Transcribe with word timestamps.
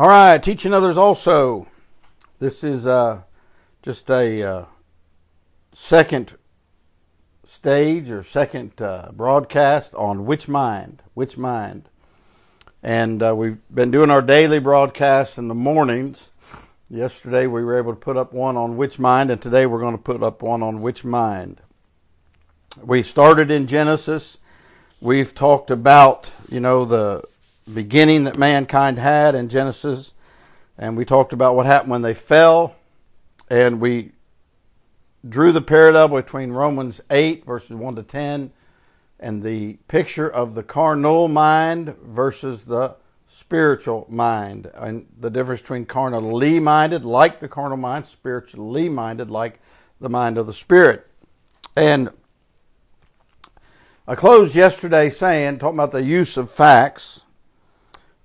All 0.00 0.08
right, 0.08 0.42
teaching 0.42 0.72
others 0.72 0.96
also. 0.96 1.66
This 2.38 2.64
is 2.64 2.86
uh, 2.86 3.20
just 3.82 4.08
a 4.08 4.42
uh, 4.42 4.64
second 5.74 6.38
stage 7.46 8.08
or 8.08 8.22
second 8.22 8.80
uh, 8.80 9.10
broadcast 9.12 9.94
on 9.94 10.24
which 10.24 10.48
mind, 10.48 11.02
which 11.12 11.36
mind. 11.36 11.90
And 12.82 13.22
uh, 13.22 13.36
we've 13.36 13.58
been 13.70 13.90
doing 13.90 14.08
our 14.08 14.22
daily 14.22 14.58
broadcasts 14.58 15.36
in 15.36 15.48
the 15.48 15.54
mornings. 15.54 16.28
Yesterday 16.88 17.46
we 17.46 17.62
were 17.62 17.76
able 17.76 17.92
to 17.92 18.00
put 18.00 18.16
up 18.16 18.32
one 18.32 18.56
on 18.56 18.78
which 18.78 18.98
mind, 18.98 19.30
and 19.30 19.42
today 19.42 19.66
we're 19.66 19.80
going 19.80 19.98
to 19.98 20.02
put 20.02 20.22
up 20.22 20.40
one 20.40 20.62
on 20.62 20.80
which 20.80 21.04
mind. 21.04 21.60
We 22.82 23.02
started 23.02 23.50
in 23.50 23.66
Genesis. 23.66 24.38
We've 24.98 25.34
talked 25.34 25.70
about, 25.70 26.30
you 26.48 26.60
know, 26.60 26.86
the 26.86 27.24
beginning 27.70 28.24
that 28.24 28.38
mankind 28.38 28.98
had 28.98 29.34
in 29.34 29.48
Genesis, 29.48 30.12
and 30.76 30.96
we 30.96 31.04
talked 31.04 31.32
about 31.32 31.56
what 31.56 31.66
happened 31.66 31.90
when 31.90 32.02
they 32.02 32.14
fell, 32.14 32.74
and 33.48 33.80
we 33.80 34.12
drew 35.28 35.52
the 35.52 35.60
parallel 35.60 36.08
between 36.08 36.50
Romans 36.52 37.00
8, 37.10 37.44
verses 37.44 37.70
1 37.70 37.96
to 37.96 38.02
10, 38.02 38.50
and 39.18 39.42
the 39.42 39.74
picture 39.88 40.28
of 40.28 40.54
the 40.54 40.62
carnal 40.62 41.28
mind 41.28 41.94
versus 42.02 42.64
the 42.64 42.96
spiritual 43.28 44.06
mind, 44.08 44.70
and 44.74 45.06
the 45.18 45.30
difference 45.30 45.60
between 45.60 45.84
carnally 45.84 46.58
minded, 46.58 47.04
like 47.04 47.40
the 47.40 47.48
carnal 47.48 47.76
mind, 47.76 48.06
spiritually 48.06 48.88
minded, 48.88 49.30
like 49.30 49.60
the 50.00 50.08
mind 50.08 50.38
of 50.38 50.46
the 50.46 50.54
spirit. 50.54 51.06
And 51.76 52.10
I 54.08 54.14
closed 54.14 54.54
yesterday 54.54 55.10
saying, 55.10 55.58
talking 55.58 55.78
about 55.78 55.92
the 55.92 56.02
use 56.02 56.36
of 56.36 56.50
facts, 56.50 57.22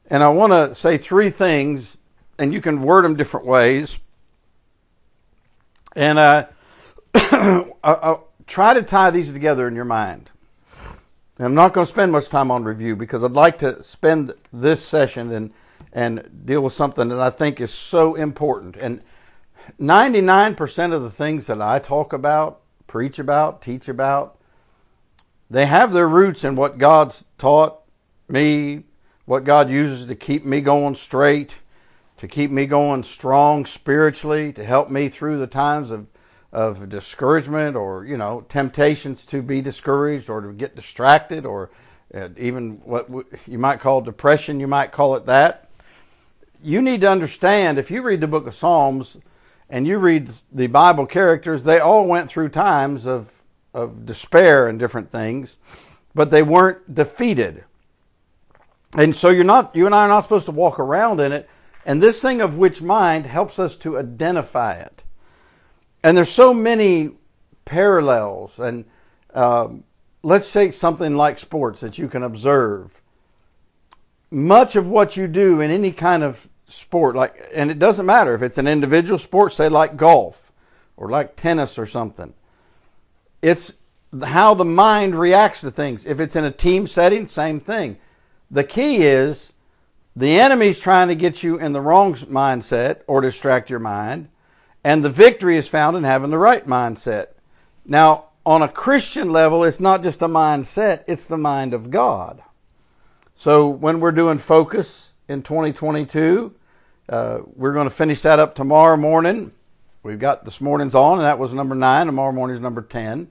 and 0.10 0.24
I 0.24 0.30
want 0.30 0.52
to 0.52 0.76
say 0.76 0.98
three 0.98 1.30
things, 1.30 1.98
and 2.38 2.54
you 2.54 2.62
can 2.62 2.82
word 2.82 3.06
them 3.06 3.16
different 3.16 3.46
ways. 3.46 3.98
And 5.96 6.20
uh, 6.20 6.48
I, 7.16 7.66
I 7.84 8.18
try 8.48 8.74
to 8.74 8.84
tie 8.84 9.12
these 9.12 9.32
together 9.32 9.68
in 9.68 9.76
your 9.76 9.86
mind. 9.86 10.30
And 11.38 11.48
I'm 11.48 11.56
not 11.56 11.74
going 11.74 11.86
to 11.86 11.92
spend 11.92 12.12
much 12.12 12.30
time 12.30 12.52
on 12.52 12.64
review 12.64 12.96
because 12.96 13.24
I'd 13.24 13.32
like 13.32 13.60
to 13.60 13.84
spend 13.84 14.34
this 14.54 14.86
session 14.86 15.32
and 15.32 15.52
and 15.96 16.30
deal 16.46 16.62
with 16.62 16.74
something 16.74 17.08
that 17.08 17.20
I 17.20 17.30
think 17.30 17.62
is 17.62 17.74
so 17.74 18.16
important. 18.16 18.76
And 18.76 19.02
99% 19.80 20.94
of 20.94 21.02
the 21.02 21.10
things 21.10 21.48
that 21.48 21.62
I 21.62 21.80
talk 21.80 22.12
about, 22.12 22.60
preach 22.86 23.18
about, 23.18 23.62
teach 23.62 23.88
about, 23.88 24.38
they 25.50 25.66
have 25.66 25.94
their 25.94 26.08
roots 26.08 26.44
in 26.44 26.58
what 26.58 26.78
God's 26.78 27.24
taught 27.38 27.80
me, 28.28 28.84
what 29.26 29.44
God 29.44 29.70
uses 29.70 30.06
to 30.08 30.16
keep 30.16 30.46
me 30.46 30.62
going 30.62 30.96
straight, 30.96 31.56
to 32.18 32.28
keep 32.28 32.52
me 32.52 32.66
going 32.66 33.04
strong 33.04 33.66
spiritually, 33.66 34.54
to 34.54 34.64
help 34.64 34.90
me 34.90 35.10
through 35.10 35.40
the 35.40 35.48
times 35.48 35.90
of, 35.90 36.06
of 36.52 36.88
discouragement 36.90 37.76
or, 37.76 38.06
you 38.06 38.18
know, 38.18 38.46
temptations 38.48 39.26
to 39.26 39.42
be 39.42 39.62
discouraged 39.62 40.30
or 40.30 40.42
to 40.42 40.54
get 40.54 40.76
distracted 40.76 41.46
or 41.46 41.72
uh, 42.14 42.30
even 42.38 42.74
what 42.86 43.10
you 43.48 43.58
might 43.58 43.80
call 43.80 44.00
depression, 44.00 44.60
you 44.60 44.68
might 44.68 44.92
call 44.92 45.16
it 45.16 45.26
that. 45.26 45.70
You 46.64 46.82
need 46.82 47.02
to 47.02 47.10
understand 47.10 47.78
if 47.78 47.92
you 47.92 48.02
read 48.02 48.22
the 48.22 48.28
book 48.28 48.48
of 48.48 48.56
Psalms 48.56 49.18
and 49.70 49.88
you 49.88 49.98
read 49.98 50.32
the 50.52 50.68
Bible 50.68 51.08
characters, 51.08 51.64
they 51.64 51.80
all 51.80 52.06
went 52.06 52.30
through 52.30 52.50
times 52.50 53.06
of, 53.06 53.28
of 53.74 54.06
despair 54.06 54.68
and 54.68 54.80
different 54.80 55.12
things, 55.12 55.58
but 56.14 56.30
they 56.30 56.44
weren't 56.44 56.94
defeated 56.94 57.66
and 58.98 59.16
so 59.16 59.30
you're 59.30 59.44
not, 59.44 59.76
you 59.76 59.86
and 59.86 59.96
I 59.96 60.06
are 60.06 60.08
not 60.08 60.22
supposed 60.22 60.46
to 60.46 60.52
walk 60.52 60.80
around 60.80 61.20
in 61.20 61.32
it. 61.32 61.50
And 61.86 62.02
this 62.02 62.20
thing 62.20 62.42
of 62.42 62.58
which 62.58 62.82
mind 62.82 63.26
helps 63.26 63.60
us 63.60 63.76
to 63.78 63.98
identify 63.98 64.74
it. 64.74 65.04
And 66.04 66.18
there's 66.18 66.30
so 66.32 66.54
many 66.54 67.12
parallels. 67.66 68.60
And 68.60 68.86
um, 69.34 69.84
let's 70.24 70.52
take 70.52 70.74
something 70.74 71.16
like 71.16 71.38
sports 71.38 71.82
that 71.82 71.98
you 71.98 72.08
can 72.08 72.24
observe. 72.24 73.02
Much 74.32 74.76
of 74.76 74.88
what 74.88 75.16
you 75.16 75.28
do 75.28 75.62
in 75.62 75.72
any 75.72 75.92
kind 75.92 76.24
of 76.24 76.50
sport, 76.68 77.16
like, 77.16 77.50
and 77.54 77.70
it 77.70 77.80
doesn't 77.80 78.06
matter 78.06 78.34
if 78.34 78.42
it's 78.42 78.58
an 78.58 78.68
individual 78.68 79.20
sport, 79.20 79.54
say 79.54 79.70
like 79.70 79.98
golf 79.98 80.52
or 80.98 81.10
like 81.10 81.36
tennis 81.36 81.78
or 81.78 81.86
something. 81.86 82.34
It's 83.42 83.74
how 84.24 84.54
the 84.54 84.66
mind 84.66 85.14
reacts 85.20 85.62
to 85.62 85.72
things. 85.72 86.06
If 86.06 86.20
it's 86.20 86.36
in 86.36 86.46
a 86.46 86.52
team 86.52 86.88
setting, 86.88 87.28
same 87.28 87.60
thing. 87.60 87.98
The 88.56 88.64
key 88.64 89.04
is 89.04 89.52
the 90.16 90.40
enemy's 90.40 90.80
trying 90.80 91.10
to 91.10 91.16
get 91.16 91.44
you 91.44 91.60
in 91.60 91.74
the 91.74 91.82
wrong 91.82 92.16
mindset 92.16 93.02
or 93.06 93.20
distract 93.20 93.70
your 93.70 93.80
mind, 93.80 94.30
and 94.82 95.04
the 95.04 95.10
victory 95.10 95.58
is 95.58 95.68
found 95.68 95.98
in 95.98 96.06
having 96.06 96.30
the 96.30 96.38
right 96.38 96.66
mindset. 96.66 97.32
Now, 97.86 98.28
on 98.46 98.62
a 98.62 98.70
Christian 98.70 99.34
level, 99.34 99.66
it's 99.66 99.82
not 99.82 100.04
just 100.04 100.22
a 100.22 100.30
mindset, 100.30 101.04
it's 101.06 101.26
the 101.26 101.38
mind 101.38 101.74
of 101.74 101.92
God. 101.92 102.44
So 103.36 103.68
when 103.68 104.00
we're 104.00 104.14
doing 104.14 104.38
focus 104.38 105.12
in 105.28 105.42
2022, 105.42 106.56
uh, 107.10 107.40
we're 107.58 107.74
going 107.74 107.90
to 107.90 107.94
finish 107.94 108.22
that 108.22 108.40
up 108.40 108.56
tomorrow 108.56 108.96
morning. 108.96 109.52
We've 110.02 110.18
got 110.18 110.46
this 110.46 110.62
morning's 110.62 110.96
on, 110.96 111.18
and 111.18 111.26
that 111.26 111.40
was 111.40 111.54
number 111.54 111.76
nine. 111.76 112.06
Tomorrow 112.06 112.32
morning's 112.32 112.62
number 112.62 112.84
10. 112.84 113.30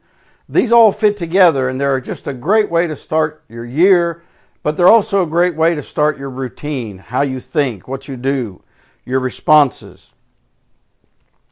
These 0.50 0.70
all 0.70 0.92
fit 0.92 1.16
together, 1.16 1.70
and 1.70 1.80
they're 1.80 1.98
just 1.98 2.26
a 2.26 2.34
great 2.34 2.70
way 2.70 2.86
to 2.86 2.94
start 2.94 3.42
your 3.48 3.64
year 3.64 4.22
but 4.64 4.78
they're 4.78 4.88
also 4.88 5.22
a 5.22 5.26
great 5.26 5.54
way 5.54 5.74
to 5.74 5.82
start 5.82 6.18
your 6.18 6.30
routine, 6.30 6.96
how 6.96 7.20
you 7.20 7.38
think, 7.38 7.86
what 7.86 8.08
you 8.08 8.16
do, 8.16 8.62
your 9.04 9.20
responses. 9.20 10.10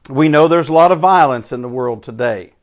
We 0.09 0.29
know 0.29 0.49
there's 0.49 0.71
a 0.71 0.73
lot 0.73 0.91
of 0.91 0.99
violence 0.99 1.53
in 1.53 1.61
the 1.61 1.69
world 1.69 2.03
today. 2.03 2.55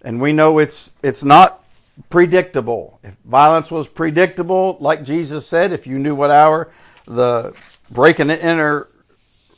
And 0.00 0.20
we 0.20 0.32
know 0.32 0.58
it's 0.58 0.90
it's 1.02 1.22
not 1.22 1.62
predictable. 2.08 2.98
If 3.04 3.14
violence 3.26 3.70
was 3.70 3.86
predictable, 3.86 4.78
like 4.80 5.04
Jesus 5.04 5.46
said, 5.46 5.70
if 5.70 5.86
you 5.86 5.98
knew 5.98 6.14
what 6.14 6.30
hour 6.30 6.72
the 7.06 7.54
breaking 7.90 8.30
and 8.30 8.40
enter 8.40 8.88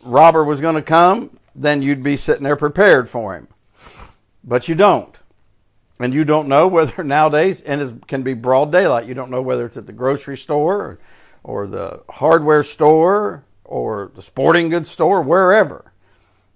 robber 0.02 0.42
was 0.42 0.60
going 0.60 0.74
to 0.74 0.82
come, 0.82 1.38
then 1.54 1.82
you'd 1.82 2.02
be 2.02 2.16
sitting 2.16 2.42
there 2.42 2.56
prepared 2.56 3.08
for 3.08 3.36
him. 3.36 3.46
But 4.42 4.68
you 4.68 4.74
don't 4.74 5.16
and 5.98 6.12
you 6.12 6.24
don't 6.24 6.48
know 6.48 6.66
whether 6.66 7.02
nowadays, 7.04 7.62
and 7.62 7.80
it 7.80 8.06
can 8.06 8.22
be 8.22 8.34
broad 8.34 8.72
daylight, 8.72 9.06
you 9.06 9.14
don't 9.14 9.30
know 9.30 9.42
whether 9.42 9.66
it's 9.66 9.76
at 9.76 9.86
the 9.86 9.92
grocery 9.92 10.36
store 10.36 10.80
or, 10.80 10.98
or 11.44 11.66
the 11.66 12.02
hardware 12.08 12.62
store 12.62 13.44
or 13.64 14.10
the 14.14 14.22
sporting 14.22 14.68
goods 14.68 14.90
store, 14.90 15.22
wherever. 15.22 15.92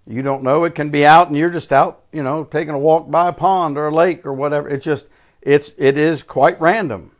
You 0.06 0.22
don't 0.22 0.42
know. 0.42 0.64
It 0.64 0.74
can 0.74 0.90
be 0.90 1.04
out 1.04 1.28
and 1.28 1.36
you're 1.36 1.50
just 1.50 1.72
out, 1.72 2.02
you 2.12 2.22
know, 2.22 2.44
taking 2.44 2.74
a 2.74 2.78
walk 2.78 3.10
by 3.10 3.28
a 3.28 3.32
pond 3.32 3.76
or 3.76 3.88
a 3.88 3.94
lake 3.94 4.26
or 4.26 4.32
whatever. 4.32 4.68
It's 4.68 4.84
just, 4.84 5.06
it's, 5.42 5.72
it 5.76 5.96
is 5.96 6.22
quite 6.22 6.60
random. 6.60 7.12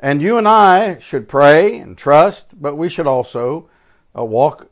And 0.00 0.20
you 0.20 0.36
and 0.36 0.46
I 0.46 0.98
should 0.98 1.28
pray 1.28 1.78
and 1.78 1.96
trust, 1.96 2.60
but 2.60 2.76
we 2.76 2.88
should 2.88 3.06
also 3.06 3.68
uh, 4.16 4.24
walk 4.24 4.68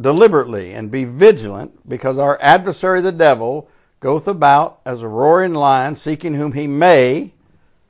deliberately 0.00 0.72
and 0.74 0.90
be 0.90 1.04
vigilant 1.04 1.88
because 1.88 2.18
our 2.18 2.38
adversary, 2.40 3.00
the 3.00 3.12
devil, 3.12 3.68
goeth 4.00 4.28
about 4.28 4.80
as 4.84 5.02
a 5.02 5.08
roaring 5.08 5.54
lion, 5.54 5.96
seeking 5.96 6.34
whom 6.34 6.52
he 6.52 6.66
may, 6.66 7.32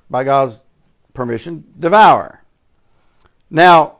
by 0.09 0.25
God's 0.25 0.56
permission, 1.15 1.65
devour. 1.78 2.43
Now, 3.50 3.99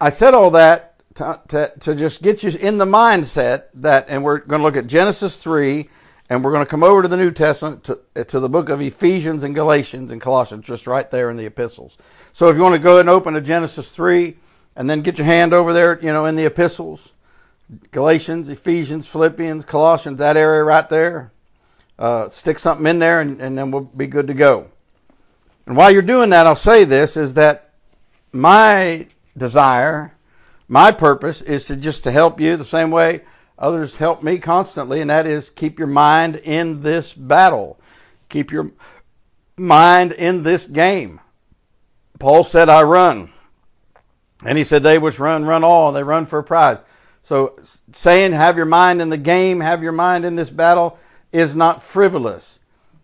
I 0.00 0.10
said 0.10 0.34
all 0.34 0.50
that 0.52 0.94
to, 1.14 1.40
to, 1.48 1.72
to, 1.80 1.94
just 1.94 2.22
get 2.22 2.42
you 2.42 2.50
in 2.50 2.78
the 2.78 2.84
mindset 2.84 3.64
that, 3.74 4.06
and 4.08 4.24
we're 4.24 4.38
going 4.38 4.60
to 4.60 4.64
look 4.64 4.76
at 4.76 4.86
Genesis 4.86 5.36
3, 5.36 5.88
and 6.30 6.42
we're 6.42 6.52
going 6.52 6.64
to 6.64 6.70
come 6.70 6.82
over 6.82 7.02
to 7.02 7.08
the 7.08 7.16
New 7.16 7.30
Testament, 7.30 7.84
to, 7.84 8.24
to 8.24 8.40
the 8.40 8.48
book 8.48 8.68
of 8.68 8.80
Ephesians 8.80 9.44
and 9.44 9.54
Galatians 9.54 10.10
and 10.10 10.20
Colossians, 10.20 10.64
just 10.64 10.86
right 10.86 11.10
there 11.10 11.30
in 11.30 11.36
the 11.36 11.46
epistles. 11.46 11.98
So 12.32 12.48
if 12.48 12.56
you 12.56 12.62
want 12.62 12.74
to 12.74 12.78
go 12.78 12.98
and 12.98 13.08
open 13.08 13.34
to 13.34 13.40
Genesis 13.40 13.90
3, 13.90 14.36
and 14.74 14.88
then 14.88 15.02
get 15.02 15.18
your 15.18 15.26
hand 15.26 15.52
over 15.52 15.72
there, 15.72 15.98
you 16.00 16.12
know, 16.12 16.24
in 16.24 16.36
the 16.36 16.46
epistles, 16.46 17.10
Galatians, 17.90 18.48
Ephesians, 18.48 19.06
Philippians, 19.06 19.64
Colossians, 19.64 20.18
that 20.18 20.36
area 20.36 20.64
right 20.64 20.88
there. 20.88 21.31
Uh, 22.02 22.28
stick 22.30 22.58
something 22.58 22.84
in 22.88 22.98
there 22.98 23.20
and, 23.20 23.40
and 23.40 23.56
then 23.56 23.70
we'll 23.70 23.82
be 23.82 24.08
good 24.08 24.26
to 24.26 24.34
go. 24.34 24.66
And 25.66 25.76
while 25.76 25.88
you're 25.88 26.02
doing 26.02 26.30
that, 26.30 26.48
I'll 26.48 26.56
say 26.56 26.82
this 26.82 27.16
is 27.16 27.34
that 27.34 27.74
my 28.32 29.06
desire, 29.38 30.12
my 30.66 30.90
purpose 30.90 31.42
is 31.42 31.66
to 31.66 31.76
just 31.76 32.02
to 32.02 32.10
help 32.10 32.40
you 32.40 32.56
the 32.56 32.64
same 32.64 32.90
way 32.90 33.20
others 33.56 33.98
help 33.98 34.20
me 34.20 34.38
constantly, 34.38 35.00
and 35.00 35.10
that 35.10 35.28
is 35.28 35.48
keep 35.48 35.78
your 35.78 35.86
mind 35.86 36.34
in 36.34 36.82
this 36.82 37.12
battle. 37.12 37.78
Keep 38.28 38.50
your 38.50 38.72
mind 39.56 40.10
in 40.10 40.42
this 40.42 40.66
game. 40.66 41.20
Paul 42.18 42.42
said, 42.42 42.68
I 42.68 42.82
run. 42.82 43.30
And 44.44 44.58
he 44.58 44.64
said, 44.64 44.82
they 44.82 44.98
which 44.98 45.20
run, 45.20 45.44
run 45.44 45.62
all. 45.62 45.92
They 45.92 46.02
run 46.02 46.26
for 46.26 46.40
a 46.40 46.42
prize. 46.42 46.78
So 47.22 47.60
saying 47.92 48.32
have 48.32 48.56
your 48.56 48.66
mind 48.66 49.00
in 49.00 49.08
the 49.08 49.16
game, 49.16 49.60
have 49.60 49.84
your 49.84 49.92
mind 49.92 50.24
in 50.24 50.34
this 50.34 50.50
battle 50.50 50.98
is 51.32 51.54
not 51.54 51.82
frivolous. 51.82 52.58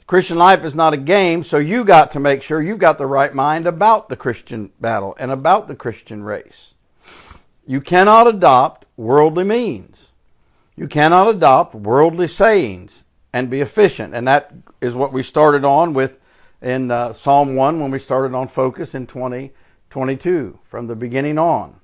Christian 0.06 0.38
life 0.38 0.64
is 0.64 0.74
not 0.74 0.94
a 0.94 0.98
game, 0.98 1.44
so 1.44 1.58
you 1.58 1.84
got 1.84 2.10
to 2.12 2.20
make 2.20 2.42
sure 2.42 2.62
you've 2.62 2.78
got 2.78 2.96
the 2.96 3.06
right 3.06 3.34
mind 3.34 3.66
about 3.66 4.08
the 4.08 4.16
Christian 4.16 4.70
battle 4.80 5.14
and 5.18 5.30
about 5.30 5.68
the 5.68 5.74
Christian 5.74 6.22
race. 6.22 6.72
You 7.66 7.82
cannot 7.82 8.26
adopt 8.26 8.86
worldly 8.96 9.44
means. 9.44 10.08
You 10.76 10.88
cannot 10.88 11.28
adopt 11.28 11.74
worldly 11.74 12.28
sayings 12.28 13.04
and 13.34 13.50
be 13.50 13.60
efficient. 13.60 14.14
And 14.14 14.26
that 14.26 14.54
is 14.80 14.94
what 14.94 15.12
we 15.12 15.22
started 15.22 15.64
on 15.64 15.92
with 15.92 16.18
in 16.62 16.90
uh, 16.90 17.12
Psalm 17.12 17.54
1 17.54 17.80
when 17.80 17.90
we 17.90 17.98
started 17.98 18.34
on 18.34 18.48
focus 18.48 18.94
in 18.94 19.06
2022 19.06 20.58
from 20.64 20.86
the 20.86 20.96
beginning 20.96 21.38
on. 21.38 21.80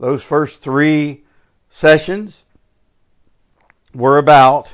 Those 0.00 0.22
first 0.22 0.60
three 0.60 1.22
sessions 1.70 2.42
were 3.94 4.18
about 4.18 4.70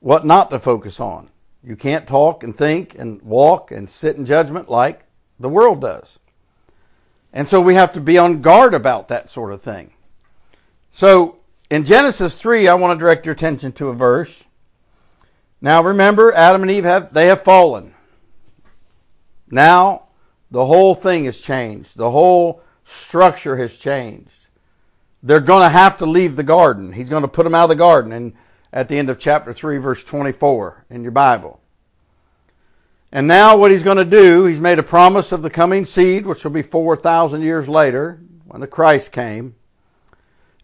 what 0.00 0.24
not 0.24 0.50
to 0.50 0.58
focus 0.58 1.00
on. 1.00 1.30
You 1.62 1.76
can't 1.76 2.06
talk 2.06 2.42
and 2.42 2.56
think 2.56 2.94
and 2.96 3.20
walk 3.22 3.70
and 3.70 3.90
sit 3.90 4.16
in 4.16 4.24
judgment 4.24 4.68
like 4.68 5.04
the 5.38 5.48
world 5.48 5.80
does. 5.80 6.18
And 7.32 7.46
so 7.46 7.60
we 7.60 7.74
have 7.74 7.92
to 7.92 8.00
be 8.00 8.16
on 8.16 8.40
guard 8.40 8.74
about 8.74 9.08
that 9.08 9.28
sort 9.28 9.52
of 9.52 9.62
thing. 9.62 9.92
So 10.92 11.38
in 11.70 11.84
Genesis 11.84 12.40
3, 12.40 12.68
I 12.68 12.74
want 12.74 12.98
to 12.98 13.02
direct 13.02 13.26
your 13.26 13.34
attention 13.34 13.72
to 13.72 13.88
a 13.88 13.94
verse. 13.94 14.44
Now 15.60 15.82
remember, 15.82 16.32
Adam 16.32 16.62
and 16.62 16.70
Eve 16.70 16.84
have, 16.84 17.12
they 17.12 17.26
have 17.26 17.42
fallen. 17.42 17.94
Now 19.50 20.04
the 20.50 20.64
whole 20.64 20.94
thing 20.94 21.24
has 21.26 21.38
changed. 21.38 21.96
The 21.96 22.10
whole 22.10 22.62
structure 22.84 23.56
has 23.56 23.76
changed. 23.76 24.30
They're 25.22 25.40
going 25.40 25.62
to 25.62 25.68
have 25.68 25.98
to 25.98 26.06
leave 26.06 26.36
the 26.36 26.42
garden. 26.42 26.92
He's 26.92 27.08
going 27.08 27.22
to 27.22 27.28
put 27.28 27.42
them 27.44 27.54
out 27.54 27.64
of 27.64 27.70
the 27.70 27.74
garden. 27.74 28.12
And 28.12 28.34
at 28.72 28.88
the 28.88 28.98
end 28.98 29.10
of 29.10 29.18
chapter 29.18 29.52
3, 29.52 29.78
verse 29.78 30.04
24 30.04 30.84
in 30.90 31.02
your 31.02 31.12
Bible. 31.12 31.60
And 33.10 33.26
now, 33.26 33.56
what 33.56 33.70
he's 33.70 33.82
going 33.82 33.96
to 33.96 34.04
do, 34.04 34.44
he's 34.44 34.60
made 34.60 34.78
a 34.78 34.82
promise 34.82 35.32
of 35.32 35.42
the 35.42 35.48
coming 35.48 35.86
seed, 35.86 36.26
which 36.26 36.44
will 36.44 36.50
be 36.50 36.62
4,000 36.62 37.40
years 37.40 37.68
later 37.68 38.20
when 38.44 38.60
the 38.60 38.66
Christ 38.66 39.12
came. 39.12 39.54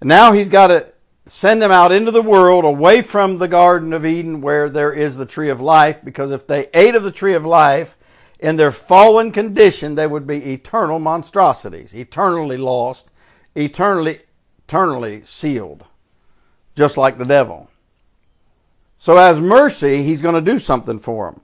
And 0.00 0.08
now 0.08 0.32
he's 0.32 0.50
got 0.50 0.66
to 0.66 0.92
send 1.26 1.62
them 1.62 1.70
out 1.72 1.90
into 1.90 2.10
the 2.10 2.20
world 2.20 2.66
away 2.66 3.00
from 3.00 3.38
the 3.38 3.48
Garden 3.48 3.94
of 3.94 4.04
Eden 4.04 4.42
where 4.42 4.68
there 4.68 4.92
is 4.92 5.16
the 5.16 5.24
tree 5.24 5.48
of 5.48 5.60
life, 5.60 5.98
because 6.04 6.30
if 6.30 6.46
they 6.46 6.68
ate 6.74 6.94
of 6.94 7.02
the 7.02 7.10
tree 7.10 7.34
of 7.34 7.46
life, 7.46 7.96
in 8.38 8.56
their 8.56 8.72
fallen 8.72 9.32
condition, 9.32 9.94
they 9.94 10.06
would 10.06 10.26
be 10.26 10.52
eternal 10.52 10.98
monstrosities, 10.98 11.94
eternally 11.94 12.58
lost, 12.58 13.06
eternally, 13.54 14.20
eternally 14.66 15.22
sealed, 15.24 15.84
just 16.76 16.98
like 16.98 17.16
the 17.16 17.24
devil. 17.24 17.70
So, 19.04 19.18
as 19.18 19.38
mercy, 19.38 20.02
he's 20.02 20.22
going 20.22 20.34
to 20.34 20.40
do 20.40 20.58
something 20.58 20.98
for 20.98 21.30
them. 21.30 21.42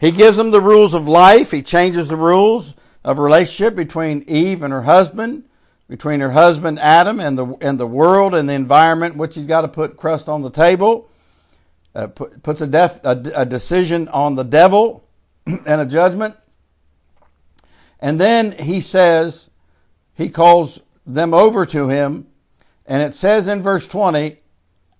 He 0.00 0.10
gives 0.10 0.38
them 0.38 0.50
the 0.50 0.62
rules 0.62 0.94
of 0.94 1.06
life. 1.06 1.50
He 1.50 1.62
changes 1.62 2.08
the 2.08 2.16
rules 2.16 2.72
of 3.04 3.18
relationship 3.18 3.76
between 3.76 4.24
Eve 4.26 4.62
and 4.62 4.72
her 4.72 4.84
husband, 4.84 5.44
between 5.90 6.20
her 6.20 6.30
husband 6.30 6.78
Adam 6.78 7.20
and 7.20 7.36
the 7.36 7.44
and 7.60 7.78
the 7.78 7.86
world 7.86 8.34
and 8.34 8.48
the 8.48 8.54
environment 8.54 9.14
which 9.14 9.34
he's 9.34 9.46
got 9.46 9.60
to 9.60 9.68
put 9.68 9.98
crust 9.98 10.26
on 10.26 10.40
the 10.40 10.48
table. 10.48 11.06
Uh, 11.94 12.06
put, 12.06 12.42
puts 12.42 12.62
a, 12.62 12.66
def, 12.66 12.98
a, 13.04 13.10
a 13.34 13.44
decision 13.44 14.08
on 14.08 14.34
the 14.34 14.42
devil 14.42 15.04
and 15.46 15.82
a 15.82 15.84
judgment. 15.84 16.34
And 18.00 18.18
then 18.18 18.52
he 18.52 18.80
says, 18.80 19.50
he 20.14 20.30
calls 20.30 20.80
them 21.04 21.34
over 21.34 21.66
to 21.66 21.88
him, 21.90 22.26
and 22.86 23.02
it 23.02 23.12
says 23.12 23.48
in 23.48 23.62
verse 23.62 23.86
20, 23.86 24.38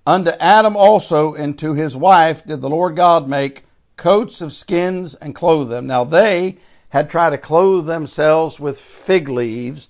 Unto 0.07 0.31
Adam 0.33 0.77
also 0.77 1.35
and 1.35 1.59
to 1.59 1.73
his 1.73 1.97
wife 1.97 2.45
did 2.45 2.61
the 2.61 2.69
Lord 2.69 2.95
God 2.97 3.29
make 3.29 3.65
coats 3.97 4.41
of 4.41 4.53
skins 4.53 5.15
and 5.15 5.35
clothe 5.35 5.71
them. 5.71 5.87
Now 5.87 6.05
they 6.05 6.59
had 6.91 7.09
tried 7.09 7.31
to 7.31 7.39
clothe 7.39 7.87
themselves 7.87 8.61
with 8.61 8.81
fig 8.81 9.29
leaves, 9.29 9.89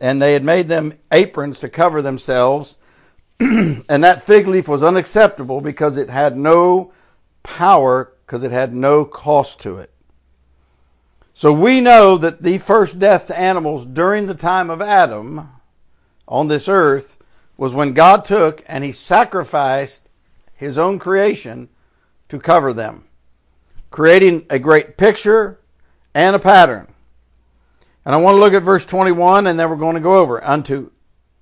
and 0.00 0.20
they 0.20 0.32
had 0.32 0.42
made 0.42 0.68
them 0.68 0.94
aprons 1.12 1.60
to 1.60 1.68
cover 1.68 2.00
themselves. 2.02 2.76
and 3.40 4.04
that 4.04 4.24
fig 4.24 4.48
leaf 4.48 4.66
was 4.66 4.82
unacceptable 4.82 5.60
because 5.60 5.96
it 5.96 6.08
had 6.08 6.36
no 6.36 6.92
power, 7.42 8.12
because 8.26 8.42
it 8.42 8.50
had 8.50 8.74
no 8.74 9.04
cost 9.04 9.60
to 9.60 9.78
it. 9.78 9.92
So 11.34 11.52
we 11.52 11.80
know 11.80 12.16
that 12.18 12.42
the 12.42 12.58
first 12.58 12.98
death 12.98 13.26
to 13.26 13.38
animals 13.38 13.86
during 13.86 14.26
the 14.26 14.34
time 14.34 14.70
of 14.70 14.80
Adam 14.80 15.48
on 16.26 16.48
this 16.48 16.68
earth 16.68 17.16
was 17.62 17.72
when 17.72 17.92
God 17.92 18.24
took 18.24 18.60
and 18.66 18.82
he 18.82 18.90
sacrificed 18.90 20.10
his 20.52 20.76
own 20.76 20.98
creation 20.98 21.68
to 22.28 22.40
cover 22.40 22.72
them, 22.72 23.04
creating 23.88 24.44
a 24.50 24.58
great 24.58 24.96
picture 24.96 25.60
and 26.12 26.34
a 26.34 26.40
pattern. 26.40 26.92
And 28.04 28.16
I 28.16 28.18
want 28.18 28.34
to 28.34 28.40
look 28.40 28.52
at 28.52 28.64
verse 28.64 28.84
21 28.84 29.46
and 29.46 29.60
then 29.60 29.70
we're 29.70 29.76
going 29.76 29.94
to 29.94 30.00
go 30.00 30.16
over. 30.16 30.44
Unto, 30.44 30.90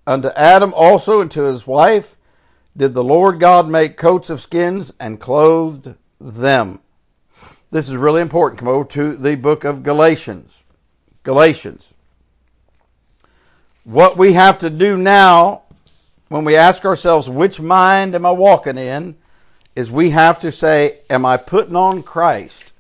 unto 0.07 0.29
Adam 0.37 0.75
also 0.77 1.23
and 1.23 1.31
to 1.31 1.45
his 1.45 1.67
wife 1.67 2.19
did 2.77 2.93
the 2.93 3.03
Lord 3.03 3.41
God 3.41 3.67
make 3.67 3.97
coats 3.97 4.29
of 4.29 4.43
skins 4.43 4.93
and 5.01 5.19
clothed 5.19 5.95
them. 6.21 6.81
This 7.71 7.89
is 7.89 7.97
really 7.97 8.21
important. 8.21 8.59
Come 8.59 8.69
over 8.69 8.85
to 8.91 9.17
the 9.17 9.37
book 9.37 9.65
of 9.65 9.83
Galatians. 9.83 10.65
Galatians. 11.23 11.95
What 13.85 14.19
we 14.19 14.35
have 14.35 14.59
to 14.59 14.69
do 14.69 14.99
now 14.99 15.63
when 16.31 16.45
we 16.45 16.55
ask 16.55 16.85
ourselves, 16.85 17.29
which 17.29 17.61
mind 17.61 18.15
am 18.15 18.25
I 18.25 18.31
walking 18.31 18.79
in, 18.79 19.17
is 19.75 19.91
we 19.91 20.11
have 20.11 20.39
to 20.41 20.53
say, 20.53 21.01
am 21.11 21.27
I 21.27 21.37
putting 21.37 21.75
on 21.75 22.05
Christ 22.05 22.73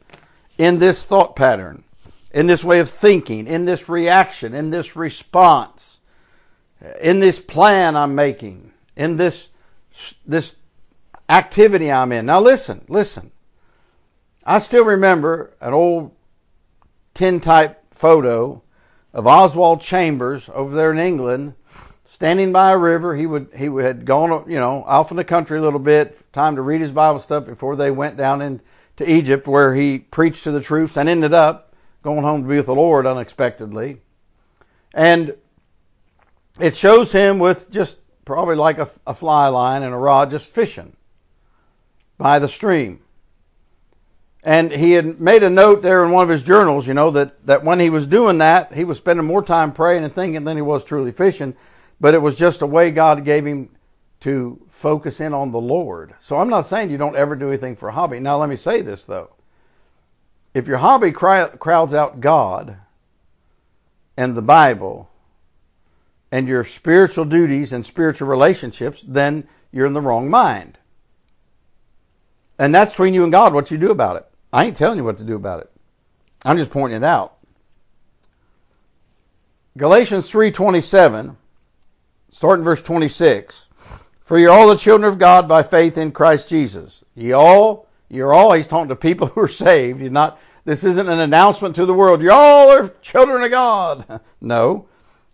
in 0.56 0.78
this 0.78 1.04
thought 1.04 1.34
pattern, 1.34 1.82
in 2.30 2.46
this 2.46 2.62
way 2.62 2.78
of 2.78 2.88
thinking, 2.88 3.48
in 3.48 3.64
this 3.64 3.88
reaction, 3.88 4.54
in 4.54 4.70
this 4.70 4.94
response, 4.94 5.98
in 7.00 7.18
this 7.18 7.40
plan 7.40 7.96
I'm 7.96 8.14
making, 8.14 8.70
in 8.94 9.16
this, 9.16 9.48
this 10.24 10.54
activity 11.28 11.90
I'm 11.90 12.12
in? 12.12 12.26
Now 12.26 12.40
listen, 12.40 12.84
listen. 12.86 13.32
I 14.46 14.60
still 14.60 14.84
remember 14.84 15.50
an 15.60 15.74
old 15.74 16.12
tin 17.14 17.40
type 17.40 17.82
photo 17.90 18.62
of 19.12 19.26
Oswald 19.26 19.80
Chambers 19.80 20.48
over 20.54 20.76
there 20.76 20.92
in 20.92 21.00
England 21.00 21.54
standing 22.20 22.52
by 22.52 22.70
a 22.70 22.76
river. 22.76 23.16
He 23.16 23.24
would 23.24 23.48
he 23.56 23.64
had 23.82 24.04
gone 24.04 24.44
you 24.46 24.60
know 24.60 24.84
off 24.86 25.10
in 25.10 25.16
the 25.16 25.24
country 25.24 25.58
a 25.58 25.62
little 25.62 25.78
bit, 25.78 26.30
time 26.34 26.54
to 26.56 26.62
read 26.62 26.82
his 26.82 26.92
Bible 26.92 27.18
stuff 27.18 27.46
before 27.46 27.76
they 27.76 27.90
went 27.90 28.18
down 28.18 28.42
into 28.42 29.10
Egypt, 29.10 29.46
where 29.46 29.74
he 29.74 30.00
preached 30.00 30.44
to 30.44 30.50
the 30.50 30.60
troops 30.60 30.98
and 30.98 31.08
ended 31.08 31.32
up 31.32 31.74
going 32.02 32.22
home 32.22 32.42
to 32.42 32.48
be 32.48 32.56
with 32.56 32.66
the 32.66 32.74
Lord 32.74 33.06
unexpectedly. 33.06 34.02
And 34.92 35.34
it 36.58 36.76
shows 36.76 37.12
him 37.12 37.38
with 37.38 37.70
just 37.70 37.96
probably 38.26 38.56
like 38.56 38.78
a, 38.78 38.90
a 39.06 39.14
fly 39.14 39.48
line 39.48 39.82
and 39.82 39.94
a 39.94 39.96
rod, 39.96 40.30
just 40.30 40.44
fishing 40.44 40.96
by 42.18 42.38
the 42.38 42.48
stream. 42.48 43.00
And 44.42 44.72
he 44.72 44.92
had 44.92 45.22
made 45.22 45.42
a 45.42 45.48
note 45.48 45.80
there 45.80 46.04
in 46.04 46.10
one 46.10 46.24
of 46.24 46.28
his 46.28 46.42
journals, 46.42 46.86
you 46.86 46.92
know, 46.92 47.10
that, 47.12 47.46
that 47.46 47.64
when 47.64 47.80
he 47.80 47.88
was 47.88 48.06
doing 48.06 48.38
that, 48.38 48.74
he 48.74 48.84
was 48.84 48.98
spending 48.98 49.24
more 49.24 49.42
time 49.42 49.72
praying 49.72 50.04
and 50.04 50.14
thinking 50.14 50.44
than 50.44 50.58
he 50.58 50.62
was 50.62 50.84
truly 50.84 51.12
fishing 51.12 51.56
but 52.00 52.14
it 52.14 52.22
was 52.22 52.36
just 52.36 52.62
a 52.62 52.66
way 52.66 52.90
God 52.90 53.24
gave 53.24 53.44
him 53.46 53.68
to 54.20 54.60
focus 54.70 55.20
in 55.20 55.34
on 55.34 55.52
the 55.52 55.60
Lord. 55.60 56.14
So 56.20 56.38
I'm 56.38 56.48
not 56.48 56.66
saying 56.66 56.90
you 56.90 56.98
don't 56.98 57.16
ever 57.16 57.36
do 57.36 57.48
anything 57.48 57.76
for 57.76 57.90
a 57.90 57.92
hobby. 57.92 58.18
Now, 58.20 58.38
let 58.38 58.48
me 58.48 58.56
say 58.56 58.80
this 58.80 59.04
though. 59.04 59.34
If 60.54 60.66
your 60.66 60.78
hobby 60.78 61.12
crowds 61.12 61.94
out 61.94 62.20
God 62.20 62.76
and 64.16 64.36
the 64.36 64.42
Bible 64.42 65.10
and 66.32 66.48
your 66.48 66.64
spiritual 66.64 67.24
duties 67.24 67.72
and 67.72 67.84
spiritual 67.84 68.28
relationships, 68.28 69.04
then 69.06 69.46
you're 69.70 69.86
in 69.86 69.92
the 69.92 70.00
wrong 70.00 70.28
mind. 70.30 70.78
And 72.58 72.74
that's 72.74 72.92
between 72.92 73.14
you 73.14 73.22
and 73.22 73.32
God 73.32 73.54
what 73.54 73.70
you 73.70 73.78
do 73.78 73.90
about 73.90 74.16
it. 74.16 74.26
I 74.52 74.64
ain't 74.64 74.76
telling 74.76 74.98
you 74.98 75.04
what 75.04 75.18
to 75.18 75.24
do 75.24 75.36
about 75.36 75.60
it. 75.60 75.70
I'm 76.44 76.56
just 76.56 76.70
pointing 76.70 76.96
it 76.96 77.04
out. 77.04 77.36
Galatians 79.76 80.30
3:27 80.30 81.36
Start 82.30 82.60
in 82.60 82.64
verse 82.64 82.82
26. 82.82 83.66
For 84.20 84.38
you're 84.38 84.52
all 84.52 84.68
the 84.68 84.76
children 84.76 85.12
of 85.12 85.18
God 85.18 85.48
by 85.48 85.64
faith 85.64 85.98
in 85.98 86.12
Christ 86.12 86.48
Jesus. 86.48 87.02
You 87.16 87.34
all, 87.34 87.88
you're 88.08 88.32
all, 88.32 88.52
he's 88.52 88.68
talking 88.68 88.88
to 88.88 88.96
people 88.96 89.26
who 89.28 89.40
are 89.40 89.48
saved. 89.48 90.00
He's 90.00 90.12
not, 90.12 90.38
this 90.64 90.84
isn't 90.84 91.08
an 91.08 91.18
announcement 91.18 91.74
to 91.74 91.84
the 91.84 91.94
world. 91.94 92.22
You 92.22 92.30
all 92.30 92.70
are 92.70 92.94
children 93.02 93.42
of 93.42 93.50
God. 93.50 94.20
no. 94.40 94.86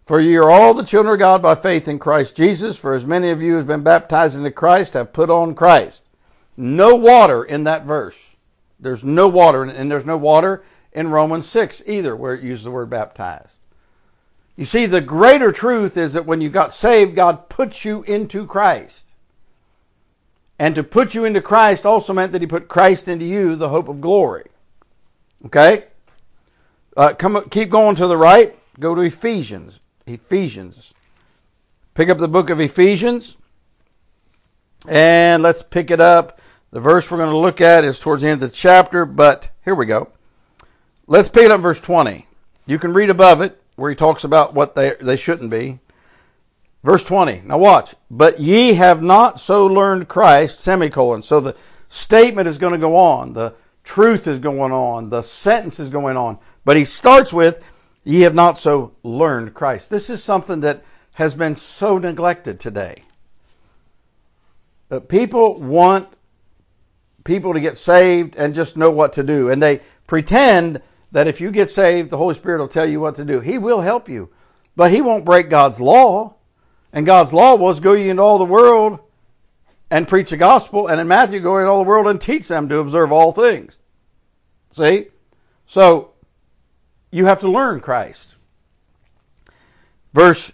For 0.06 0.20
you 0.20 0.42
are 0.42 0.50
all 0.50 0.72
the 0.72 0.84
children 0.84 1.14
of 1.14 1.18
God 1.18 1.42
by 1.42 1.54
faith 1.54 1.86
in 1.86 1.98
Christ 1.98 2.34
Jesus. 2.34 2.78
For 2.78 2.94
as 2.94 3.04
many 3.04 3.28
of 3.30 3.42
you 3.42 3.58
as 3.58 3.64
been 3.64 3.82
baptized 3.82 4.36
into 4.36 4.50
Christ 4.50 4.94
have 4.94 5.12
put 5.12 5.28
on 5.28 5.54
Christ. 5.54 6.04
No 6.56 6.94
water 6.94 7.44
in 7.44 7.64
that 7.64 7.84
verse. 7.84 8.16
There's 8.80 9.04
no 9.04 9.28
water, 9.28 9.64
and 9.64 9.90
there's 9.90 10.04
no 10.06 10.16
water 10.16 10.64
in 10.92 11.08
Romans 11.08 11.46
6 11.46 11.82
either, 11.86 12.16
where 12.16 12.34
it 12.34 12.42
uses 12.42 12.64
the 12.64 12.70
word 12.70 12.88
baptized. 12.88 13.55
You 14.56 14.64
see, 14.64 14.86
the 14.86 15.02
greater 15.02 15.52
truth 15.52 15.96
is 15.96 16.14
that 16.14 16.24
when 16.24 16.40
you 16.40 16.48
got 16.48 16.72
saved, 16.72 17.14
God 17.14 17.48
put 17.50 17.84
you 17.84 18.02
into 18.04 18.46
Christ. 18.46 19.04
And 20.58 20.74
to 20.74 20.82
put 20.82 21.14
you 21.14 21.26
into 21.26 21.42
Christ 21.42 21.84
also 21.84 22.14
meant 22.14 22.32
that 22.32 22.40
He 22.40 22.46
put 22.46 22.66
Christ 22.66 23.06
into 23.06 23.26
you, 23.26 23.54
the 23.54 23.68
hope 23.68 23.88
of 23.88 24.00
glory. 24.00 24.46
Okay? 25.44 25.84
Uh, 26.96 27.12
come, 27.12 27.48
keep 27.50 27.68
going 27.68 27.96
to 27.96 28.06
the 28.06 28.16
right. 28.16 28.58
Go 28.80 28.94
to 28.94 29.02
Ephesians. 29.02 29.80
Ephesians. 30.06 30.94
pick 31.94 32.08
up 32.08 32.18
the 32.18 32.28
book 32.28 32.48
of 32.48 32.60
Ephesians 32.60 33.36
and 34.88 35.42
let's 35.42 35.62
pick 35.62 35.90
it 35.90 36.00
up. 36.00 36.40
The 36.70 36.80
verse 36.80 37.10
we're 37.10 37.18
going 37.18 37.30
to 37.30 37.36
look 37.36 37.60
at 37.60 37.84
is 37.84 37.98
towards 37.98 38.22
the 38.22 38.28
end 38.28 38.42
of 38.42 38.50
the 38.50 38.56
chapter, 38.56 39.04
but 39.04 39.50
here 39.64 39.74
we 39.74 39.86
go. 39.86 40.08
Let's 41.06 41.28
pick 41.28 41.44
it 41.44 41.50
up 41.50 41.60
verse 41.60 41.80
20. 41.80 42.26
You 42.66 42.78
can 42.78 42.92
read 42.94 43.10
above 43.10 43.40
it 43.40 43.60
where 43.76 43.90
he 43.90 43.96
talks 43.96 44.24
about 44.24 44.54
what 44.54 44.74
they, 44.74 44.94
they 45.00 45.16
shouldn't 45.16 45.50
be. 45.50 45.78
Verse 46.82 47.04
20. 47.04 47.42
Now 47.44 47.58
watch. 47.58 47.94
But 48.10 48.40
ye 48.40 48.74
have 48.74 49.02
not 49.02 49.38
so 49.38 49.66
learned 49.66 50.08
Christ, 50.08 50.60
semicolon. 50.60 51.22
So 51.22 51.40
the 51.40 51.56
statement 51.88 52.48
is 52.48 52.58
going 52.58 52.72
to 52.72 52.78
go 52.78 52.96
on. 52.96 53.32
The 53.32 53.54
truth 53.84 54.26
is 54.26 54.38
going 54.38 54.72
on. 54.72 55.10
The 55.10 55.22
sentence 55.22 55.78
is 55.78 55.90
going 55.90 56.16
on. 56.16 56.38
But 56.64 56.76
he 56.76 56.84
starts 56.84 57.32
with, 57.32 57.62
ye 58.04 58.20
have 58.22 58.34
not 58.34 58.58
so 58.58 58.92
learned 59.02 59.54
Christ. 59.54 59.90
This 59.90 60.10
is 60.10 60.22
something 60.22 60.60
that 60.60 60.84
has 61.14 61.34
been 61.34 61.56
so 61.56 61.98
neglected 61.98 62.60
today. 62.60 62.96
But 64.88 65.08
people 65.08 65.60
want 65.60 66.08
people 67.24 67.52
to 67.52 67.60
get 67.60 67.76
saved 67.76 68.36
and 68.36 68.54
just 68.54 68.76
know 68.76 68.90
what 68.90 69.12
to 69.14 69.22
do. 69.22 69.50
And 69.50 69.62
they 69.62 69.80
pretend 70.06 70.80
that 71.16 71.26
if 71.26 71.40
you 71.40 71.50
get 71.50 71.70
saved, 71.70 72.10
the 72.10 72.18
Holy 72.18 72.34
Spirit 72.34 72.60
will 72.60 72.68
tell 72.68 72.86
you 72.86 73.00
what 73.00 73.16
to 73.16 73.24
do. 73.24 73.40
He 73.40 73.56
will 73.56 73.80
help 73.80 74.06
you, 74.06 74.28
but 74.76 74.90
He 74.90 75.00
won't 75.00 75.24
break 75.24 75.48
God's 75.48 75.80
law. 75.80 76.34
And 76.92 77.06
God's 77.06 77.32
law 77.32 77.54
was 77.54 77.80
go 77.80 77.94
ye 77.94 78.10
into 78.10 78.22
all 78.22 78.36
the 78.36 78.44
world 78.44 78.98
and 79.90 80.06
preach 80.06 80.28
the 80.28 80.36
gospel. 80.36 80.88
And 80.88 81.00
in 81.00 81.08
Matthew, 81.08 81.40
go 81.40 81.56
into 81.56 81.70
all 81.70 81.82
the 81.82 81.88
world 81.88 82.06
and 82.06 82.20
teach 82.20 82.48
them 82.48 82.68
to 82.68 82.80
observe 82.80 83.12
all 83.12 83.32
things. 83.32 83.78
See? 84.72 85.06
So 85.66 86.10
you 87.10 87.24
have 87.24 87.40
to 87.40 87.50
learn 87.50 87.80
Christ. 87.80 88.34
Verse 90.12 90.52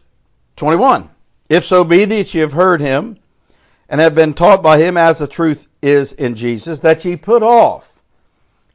21 0.55 1.11
If 1.49 1.65
so 1.65 1.83
be 1.83 2.05
that 2.05 2.35
ye 2.35 2.41
have 2.41 2.53
heard 2.53 2.81
him 2.81 3.19
and 3.89 4.01
have 4.01 4.15
been 4.15 4.33
taught 4.33 4.63
by 4.63 4.79
him 4.79 4.97
as 4.97 5.19
the 5.19 5.27
truth 5.27 5.67
is 5.83 6.13
in 6.13 6.37
Jesus, 6.37 6.79
that 6.79 7.05
ye 7.05 7.17
put 7.17 7.43
off 7.43 7.92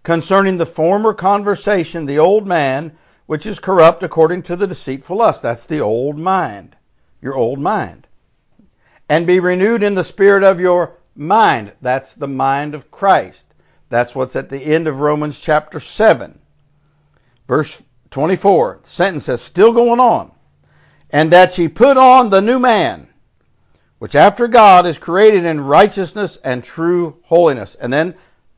concerning 0.03 0.57
the 0.57 0.65
former 0.65 1.13
conversation 1.13 2.05
the 2.05 2.19
old 2.19 2.47
man, 2.47 2.97
which 3.25 3.45
is 3.45 3.59
corrupt 3.59 4.03
according 4.03 4.43
to 4.43 4.55
the 4.55 4.67
deceitful 4.67 5.17
lust. 5.17 5.41
That's 5.41 5.65
the 5.65 5.79
old 5.79 6.17
mind, 6.17 6.75
your 7.21 7.35
old 7.35 7.59
mind. 7.59 8.07
And 9.09 9.27
be 9.27 9.39
renewed 9.39 9.83
in 9.83 9.95
the 9.95 10.03
spirit 10.03 10.43
of 10.43 10.59
your 10.59 10.97
mind. 11.15 11.73
That's 11.81 12.13
the 12.13 12.27
mind 12.27 12.75
of 12.75 12.91
Christ. 12.91 13.45
That's 13.89 14.13
what's 14.13 14.35
at 14.35 14.49
the 14.49 14.59
end 14.59 14.87
of 14.87 14.99
Romans 14.99 15.39
chapter 15.39 15.79
7. 15.79 16.39
Verse 17.47 17.83
24. 18.11 18.81
The 18.83 18.89
sentence 18.89 19.29
is 19.29 19.41
still 19.41 19.71
going 19.71 19.99
on. 19.99 20.31
And 21.09 21.31
that 21.31 21.57
ye 21.57 21.67
put 21.67 21.97
on 21.97 22.29
the 22.29 22.41
new 22.41 22.59
man 22.59 23.07
which 23.99 24.15
after 24.15 24.47
God 24.47 24.85
is 24.85 24.97
created 24.97 25.43
in 25.43 25.61
righteousness 25.61 26.37
and 26.43 26.63
true 26.63 27.17
holiness. 27.23 27.75
And 27.75 27.91
then, 27.91 28.15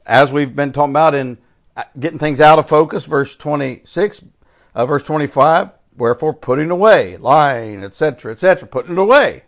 as 0.09 0.31
we've 0.31 0.55
been 0.55 0.73
talking 0.73 0.91
about 0.91 1.13
in 1.13 1.37
uh, 1.77 1.83
getting 1.97 2.17
things 2.17 2.41
out 2.41 2.57
of 2.57 2.67
focus, 2.67 3.05
verse 3.05 3.35
26, 3.35 4.23
uh, 4.73 4.85
verse 4.87 5.03
25, 5.03 5.69
wherefore 5.95 6.33
putting 6.33 6.71
away, 6.71 7.15
lying, 7.17 7.83
etc., 7.83 8.31
etc., 8.31 8.67
putting 8.67 8.93
it 8.93 8.97
away. 8.97 9.43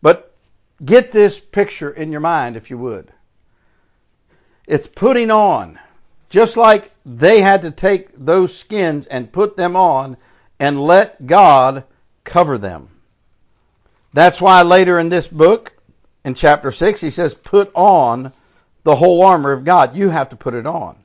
But 0.00 0.34
get 0.82 1.12
this 1.12 1.38
picture 1.38 1.90
in 1.90 2.10
your 2.10 2.22
mind, 2.22 2.56
if 2.56 2.70
you 2.70 2.78
would. 2.78 3.12
It's 4.66 4.86
putting 4.86 5.30
on. 5.30 5.78
Just 6.30 6.56
like 6.56 6.92
they 7.04 7.42
had 7.42 7.60
to 7.62 7.70
take 7.70 8.08
those 8.16 8.56
skins 8.56 9.04
and 9.06 9.32
put 9.32 9.58
them 9.58 9.76
on 9.76 10.16
and 10.58 10.82
let 10.82 11.26
God 11.26 11.84
cover 12.24 12.56
them. 12.56 12.88
That's 14.14 14.40
why 14.40 14.62
later 14.62 14.98
in 14.98 15.10
this 15.10 15.28
book, 15.28 15.74
in 16.24 16.34
chapter 16.34 16.72
6, 16.72 17.02
he 17.02 17.10
says, 17.10 17.34
put 17.34 17.70
on 17.74 18.32
the 18.82 18.96
whole 18.96 19.22
armor 19.22 19.52
of 19.52 19.64
God. 19.64 19.94
You 19.94 20.10
have 20.10 20.28
to 20.30 20.36
put 20.36 20.54
it 20.54 20.66
on. 20.66 20.96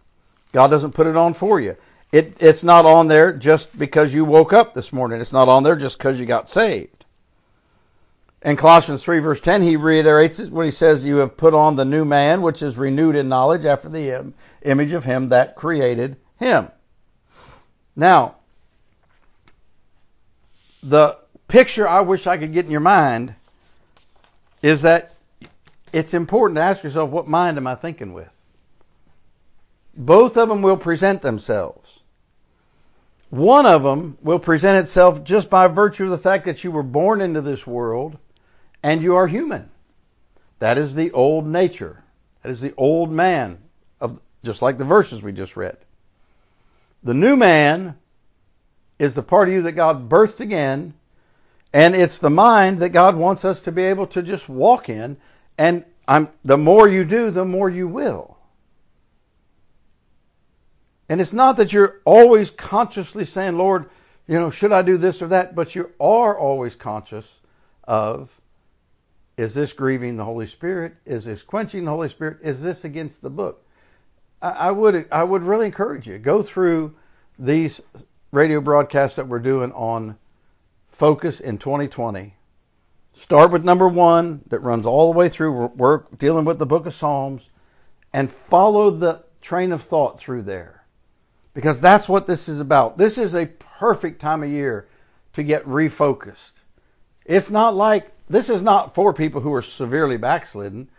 God 0.51 0.67
doesn't 0.67 0.93
put 0.93 1.07
it 1.07 1.17
on 1.17 1.33
for 1.33 1.59
you. 1.59 1.75
It, 2.11 2.37
it's 2.39 2.63
not 2.63 2.85
on 2.85 3.07
there 3.07 3.33
just 3.33 3.77
because 3.77 4.13
you 4.13 4.23
woke 4.23 4.53
up 4.53 4.73
this 4.73 4.93
morning. 4.93 5.19
It's 5.19 5.33
not 5.33 5.49
on 5.49 5.63
there 5.63 5.75
just 5.75 5.97
because 5.97 6.19
you 6.19 6.25
got 6.25 6.47
saved. 6.47 7.05
In 8.41 8.55
Colossians 8.55 9.03
3, 9.03 9.19
verse 9.19 9.41
10, 9.41 9.63
he 9.63 9.75
reiterates 9.75 10.39
it 10.39 10.51
when 10.51 10.65
he 10.65 10.71
says, 10.71 11.03
You 11.03 11.17
have 11.17 11.35
put 11.35 11.53
on 11.53 11.75
the 11.75 11.83
new 11.83 12.05
man, 12.05 12.41
which 12.41 12.61
is 12.61 12.77
renewed 12.77 13.15
in 13.15 13.27
knowledge 13.27 13.65
after 13.65 13.89
the 13.89 14.33
image 14.61 14.93
of 14.93 15.03
him 15.03 15.29
that 15.29 15.55
created 15.55 16.15
him. 16.37 16.69
Now, 17.95 18.35
the 20.83 21.17
picture 21.47 21.87
I 21.87 22.01
wish 22.01 22.27
I 22.27 22.37
could 22.37 22.53
get 22.53 22.65
in 22.65 22.71
your 22.71 22.81
mind 22.81 23.33
is 24.61 24.83
that 24.83 25.14
it's 25.95 26.13
important 26.13 26.57
to 26.57 26.61
ask 26.61 26.83
yourself, 26.83 27.09
what 27.09 27.25
mind 27.25 27.55
am 27.55 27.67
I 27.67 27.75
thinking 27.75 28.11
with? 28.11 28.27
Both 29.95 30.35
of 30.35 30.49
them 30.49 30.61
will 30.61 30.75
present 30.75 31.21
themselves. 31.21 32.01
One 33.29 33.65
of 33.65 33.83
them 33.83 34.17
will 34.21 34.39
present 34.39 34.77
itself 34.77 35.23
just 35.23 35.49
by 35.49 35.67
virtue 35.67 36.03
of 36.03 36.09
the 36.09 36.17
fact 36.17 36.43
that 36.43 36.65
you 36.65 36.71
were 36.71 36.83
born 36.83 37.21
into 37.21 37.39
this 37.39 37.65
world 37.65 38.17
and 38.83 39.01
you 39.01 39.15
are 39.15 39.27
human. 39.27 39.69
That 40.59 40.77
is 40.77 40.95
the 40.95 41.13
old 41.13 41.47
nature. 41.47 42.03
That 42.43 42.51
is 42.51 42.59
the 42.59 42.73
old 42.75 43.09
man 43.09 43.59
of 44.01 44.19
just 44.43 44.61
like 44.61 44.77
the 44.77 44.83
verses 44.83 45.21
we 45.21 45.31
just 45.31 45.55
read. 45.55 45.77
The 47.03 47.13
new 47.13 47.37
man 47.37 47.95
is 48.99 49.15
the 49.15 49.23
part 49.23 49.47
of 49.47 49.53
you 49.53 49.61
that 49.61 49.71
God 49.71 50.09
birthed 50.09 50.41
again 50.41 50.93
and 51.71 51.95
it's 51.95 52.17
the 52.17 52.29
mind 52.29 52.79
that 52.79 52.89
God 52.89 53.15
wants 53.15 53.45
us 53.45 53.61
to 53.61 53.71
be 53.71 53.83
able 53.83 54.07
to 54.07 54.21
just 54.21 54.49
walk 54.49 54.89
in. 54.89 55.15
And 55.57 55.85
I'm, 56.07 56.29
the 56.43 56.57
more 56.57 56.87
you 56.87 57.03
do, 57.03 57.31
the 57.31 57.45
more 57.45 57.69
you 57.69 57.87
will. 57.87 58.37
And 61.07 61.21
it's 61.21 61.33
not 61.33 61.57
that 61.57 61.71
you're 61.71 62.01
always 62.03 62.49
consciously 62.51 63.25
saying, 63.25 63.57
Lord, 63.57 63.89
you 64.27 64.39
know, 64.39 64.49
should 64.49 64.71
I 64.71 64.81
do 64.81 64.97
this 64.97 65.21
or 65.21 65.27
that? 65.27 65.55
But 65.55 65.75
you 65.75 65.91
are 65.99 66.37
always 66.37 66.75
conscious 66.75 67.25
of 67.83 68.29
is 69.37 69.53
this 69.53 69.73
grieving 69.73 70.17
the 70.17 70.25
Holy 70.25 70.47
Spirit? 70.47 70.95
Is 71.05 71.25
this 71.25 71.43
quenching 71.43 71.85
the 71.85 71.91
Holy 71.91 72.09
Spirit? 72.09 72.37
Is 72.41 72.61
this 72.61 72.85
against 72.85 73.21
the 73.21 73.29
book? 73.29 73.63
I, 74.41 74.49
I 74.49 74.71
would 74.71 75.07
I 75.11 75.23
would 75.23 75.43
really 75.43 75.65
encourage 75.65 76.07
you 76.07 76.17
go 76.17 76.41
through 76.41 76.95
these 77.37 77.81
radio 78.31 78.61
broadcasts 78.61 79.17
that 79.17 79.27
we're 79.27 79.39
doing 79.39 79.71
on 79.73 80.17
focus 80.89 81.39
in 81.39 81.57
2020. 81.57 82.34
Start 83.15 83.51
with 83.51 83.63
number 83.63 83.87
one 83.87 84.41
that 84.47 84.59
runs 84.59 84.85
all 84.85 85.11
the 85.11 85.17
way 85.17 85.29
through 85.29 85.67
work 85.67 86.19
dealing 86.19 86.43
with 86.43 86.59
the 86.59 86.65
book 86.65 86.85
of 86.85 86.93
Psalms 86.93 87.49
and 88.11 88.29
follow 88.29 88.91
the 88.91 89.23
train 89.41 89.71
of 89.71 89.83
thought 89.83 90.19
through 90.19 90.41
there. 90.41 90.83
Because 91.53 91.79
that's 91.79 92.09
what 92.09 92.27
this 92.27 92.49
is 92.49 92.59
about. 92.59 92.97
This 92.97 93.17
is 93.17 93.33
a 93.33 93.45
perfect 93.45 94.19
time 94.19 94.43
of 94.43 94.49
year 94.49 94.89
to 95.31 95.43
get 95.43 95.65
refocused. 95.65 96.59
It's 97.25 97.49
not 97.49 97.73
like 97.73 98.11
this 98.29 98.49
is 98.49 98.61
not 98.61 98.93
for 98.93 99.13
people 99.13 99.39
who 99.39 99.53
are 99.53 99.61
severely 99.61 100.17
backslidden. 100.17 100.89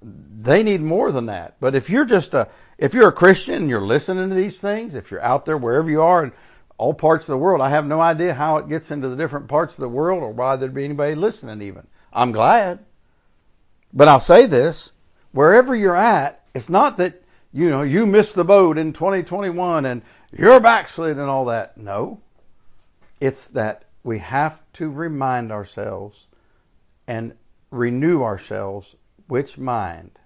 They 0.00 0.62
need 0.62 0.80
more 0.80 1.12
than 1.12 1.26
that. 1.26 1.56
But 1.60 1.74
if 1.74 1.90
you're 1.90 2.06
just 2.06 2.32
a 2.32 2.48
if 2.78 2.94
you're 2.94 3.08
a 3.08 3.12
Christian 3.12 3.54
and 3.54 3.68
you're 3.68 3.80
listening 3.80 4.30
to 4.30 4.34
these 4.34 4.60
things, 4.60 4.94
if 4.94 5.10
you're 5.10 5.22
out 5.22 5.44
there 5.44 5.56
wherever 5.58 5.90
you 5.90 6.00
are 6.00 6.22
and 6.22 6.32
all 6.78 6.94
parts 6.94 7.24
of 7.24 7.32
the 7.32 7.38
world. 7.38 7.60
I 7.60 7.70
have 7.70 7.86
no 7.86 8.00
idea 8.00 8.34
how 8.34 8.58
it 8.58 8.68
gets 8.68 8.90
into 8.90 9.08
the 9.08 9.16
different 9.16 9.48
parts 9.48 9.74
of 9.74 9.80
the 9.80 9.88
world 9.88 10.22
or 10.22 10.30
why 10.30 10.56
there'd 10.56 10.74
be 10.74 10.84
anybody 10.84 11.14
listening 11.14 11.62
even. 11.62 11.86
I'm 12.12 12.32
glad. 12.32 12.80
But 13.92 14.08
I'll 14.08 14.20
say 14.20 14.46
this, 14.46 14.92
wherever 15.32 15.74
you're 15.74 15.96
at, 15.96 16.44
it's 16.54 16.68
not 16.68 16.96
that, 16.98 17.22
you 17.52 17.70
know, 17.70 17.82
you 17.82 18.06
missed 18.06 18.34
the 18.34 18.44
boat 18.44 18.78
in 18.78 18.92
2021 18.92 19.86
and 19.86 20.02
you're 20.36 20.60
backslid 20.60 21.18
and 21.18 21.30
all 21.30 21.46
that. 21.46 21.78
No. 21.78 22.20
It's 23.20 23.46
that 23.48 23.84
we 24.02 24.18
have 24.18 24.60
to 24.74 24.90
remind 24.90 25.50
ourselves 25.50 26.26
and 27.06 27.34
renew 27.70 28.22
ourselves 28.22 28.96
which 29.28 29.58
mind, 29.58 30.18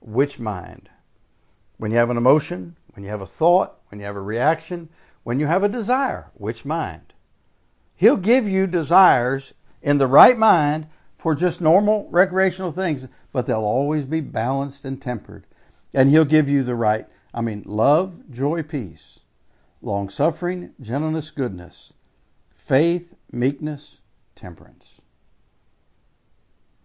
which 0.00 0.38
mind. 0.38 0.88
When 1.76 1.90
you 1.90 1.98
have 1.98 2.10
an 2.10 2.16
emotion, 2.16 2.76
when 2.92 3.04
you 3.04 3.10
have 3.10 3.20
a 3.20 3.26
thought, 3.26 3.78
when 3.88 4.00
you 4.00 4.06
have 4.06 4.16
a 4.16 4.22
reaction, 4.22 4.88
when 5.22 5.38
you 5.38 5.46
have 5.46 5.62
a 5.62 5.68
desire, 5.68 6.30
which 6.34 6.64
mind? 6.64 7.12
He'll 7.94 8.16
give 8.16 8.48
you 8.48 8.66
desires 8.66 9.52
in 9.82 9.98
the 9.98 10.06
right 10.06 10.36
mind 10.36 10.86
for 11.18 11.34
just 11.34 11.60
normal 11.60 12.08
recreational 12.10 12.72
things, 12.72 13.06
but 13.32 13.46
they'll 13.46 13.58
always 13.58 14.04
be 14.06 14.20
balanced 14.20 14.84
and 14.84 15.00
tempered. 15.00 15.46
And 15.92 16.08
He'll 16.08 16.24
give 16.24 16.48
you 16.48 16.62
the 16.62 16.74
right, 16.74 17.06
I 17.34 17.42
mean, 17.42 17.62
love, 17.66 18.30
joy, 18.30 18.62
peace, 18.62 19.20
long 19.82 20.08
suffering, 20.08 20.72
gentleness, 20.80 21.30
goodness, 21.30 21.92
faith, 22.54 23.14
meekness, 23.30 23.98
temperance. 24.34 25.00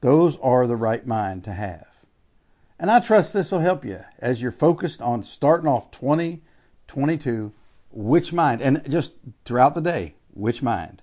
Those 0.02 0.38
are 0.42 0.68
the 0.68 0.76
right 0.76 1.06
mind 1.08 1.44
to 1.46 1.54
have. 1.54 1.88
And 2.78 2.92
I 2.92 3.00
trust 3.00 3.32
this 3.32 3.52
will 3.52 3.60
help 3.60 3.86
you 3.86 4.04
as 4.20 4.42
you're 4.42 4.52
focused 4.52 5.02
on 5.02 5.24
starting 5.24 5.68
off 5.68 5.92
2022 5.92 7.54
which 7.96 8.34
mind? 8.34 8.62
And 8.62 8.82
just 8.90 9.14
throughout 9.46 9.74
the 9.74 9.82
day, 9.82 10.16
which 10.34 10.62
mind? 10.62 11.02